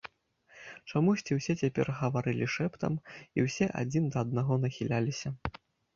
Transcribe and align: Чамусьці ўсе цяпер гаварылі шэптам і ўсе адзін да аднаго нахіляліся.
Чамусьці 0.93 1.35
ўсе 1.39 1.53
цяпер 1.61 1.91
гаварылі 1.99 2.47
шэптам 2.55 2.97
і 3.39 3.45
ўсе 3.49 3.65
адзін 3.83 4.09
да 4.17 4.25
аднаго 4.27 4.53
нахіляліся. 4.65 5.29